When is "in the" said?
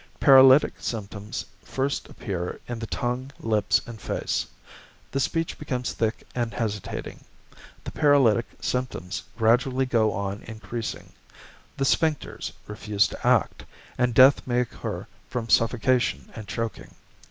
2.67-2.87